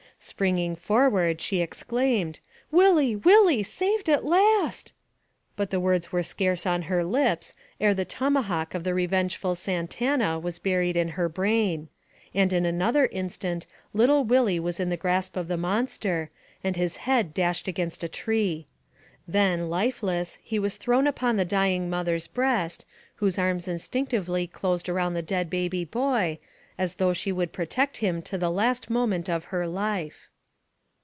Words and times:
Springing 0.23 0.75
forward, 0.75 1.41
she 1.41 1.61
exclaimed:" 1.61 2.39
Willie, 2.71 3.15
Willie, 3.15 3.63
saved 3.63 4.07
at 4.07 4.23
last!" 4.23 4.93
but 5.57 5.71
the 5.71 5.79
words 5.79 6.11
were 6.11 6.21
scarce 6.21 6.63
on 6.67 6.83
her 6.83 7.03
lips, 7.03 7.55
ere 7.79 7.95
the 7.95 8.05
tomahawk 8.05 8.75
of 8.75 8.83
the 8.83 8.93
revengeful 8.93 9.55
Santana 9.55 10.37
was 10.37 10.59
buried 10.59 10.95
in 10.95 11.07
her 11.09 11.27
brain; 11.27 11.89
and 12.35 12.53
in 12.53 12.67
another 12.67 13.07
instant 13.07 13.65
little 13.95 14.23
Willie 14.23 14.59
was 14.59 14.79
in 14.79 14.89
the 14.89 14.95
grasp 14.95 15.35
of 15.35 15.47
the 15.47 15.57
monster, 15.57 16.29
and 16.63 16.75
his 16.75 16.97
head 16.97 17.33
dashed 17.33 17.67
against 17.67 18.03
a 18.03 18.07
tree; 18.07 18.67
then, 19.27 19.71
lifeless, 19.71 20.37
he 20.43 20.59
was 20.59 20.77
thrown 20.77 21.07
upon 21.07 21.35
the 21.37 21.43
dying 21.45 21.89
mother's 21.89 22.27
breast, 22.27 22.85
whose 23.15 23.39
arms 23.39 23.67
instinctively 23.67 24.45
closed 24.45 24.87
AMONG 24.87 24.95
THE 24.95 25.01
SIOUX 25.01 25.01
INDIANS. 25.01 25.01
249 25.01 25.03
around 25.03 25.13
the 25.15 25.29
dead 25.31 25.49
baby 25.49 25.85
boy, 25.85 26.39
as 26.77 26.95
though 26.95 27.13
she 27.13 27.31
would 27.31 27.51
pro 27.53 27.65
tect 27.65 27.97
him 27.97 28.23
to 28.23 28.39
the 28.39 28.49
last 28.49 28.89
moment 28.89 29.29
of 29.29 29.43
her 29.45 29.67
life. 29.67 30.29